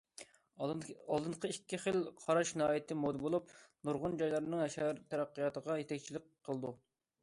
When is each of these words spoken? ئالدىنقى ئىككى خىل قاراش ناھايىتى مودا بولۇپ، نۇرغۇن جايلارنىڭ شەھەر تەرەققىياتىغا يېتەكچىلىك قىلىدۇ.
ئالدىنقى 1.07 1.51
ئىككى 1.53 1.79
خىل 1.83 1.99
قاراش 2.23 2.55
ناھايىتى 2.63 2.99
مودا 3.03 3.23
بولۇپ، 3.27 3.55
نۇرغۇن 3.91 4.21
جايلارنىڭ 4.23 4.67
شەھەر 4.79 5.07
تەرەققىياتىغا 5.13 5.83
يېتەكچىلىك 5.85 6.31
قىلىدۇ. 6.49 6.79